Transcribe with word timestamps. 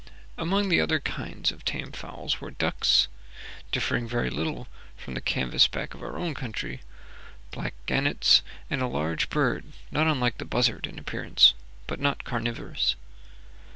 Among 0.35 0.69
the 0.69 0.81
other 0.81 0.99
kinds 0.99 1.51
of 1.51 1.63
tame 1.63 1.91
fowls 1.91 2.41
were 2.41 2.49
ducks, 2.49 3.07
differing 3.71 4.07
very 4.07 4.31
little 4.31 4.67
from 4.97 5.13
the 5.13 5.21
canvass 5.21 5.67
back 5.67 5.93
of 5.93 6.01
our 6.01 6.17
own 6.17 6.33
country, 6.33 6.81
black 7.51 7.75
gannets, 7.85 8.41
and 8.67 8.81
a 8.81 8.87
large 8.87 9.29
bird 9.29 9.63
not 9.91 10.07
unlike 10.07 10.39
the 10.39 10.45
buzzard 10.45 10.87
in 10.87 10.97
appearance, 10.97 11.53
but 11.85 11.99
not 11.99 12.23
carnivorous. 12.23 12.95